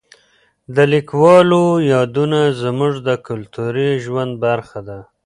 د 0.75 0.77
لیکوالو 0.93 1.63
یادونه 1.93 2.39
زموږ 2.61 2.93
د 3.07 3.09
کلتوري 3.27 3.89
ژوند 4.05 4.33
برخه 4.45 4.79
ده. 4.87 4.99